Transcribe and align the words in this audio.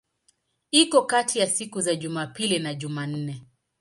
Iko 0.71 1.01
kati 1.05 1.39
ya 1.39 1.47
siku 1.47 1.81
za 1.81 1.95
Jumapili 1.95 2.59
na 2.59 2.73
Jumanne. 2.73 3.43